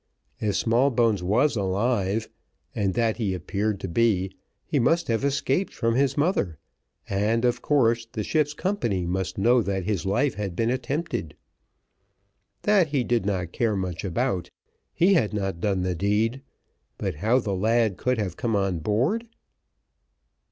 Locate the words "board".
18.79-19.27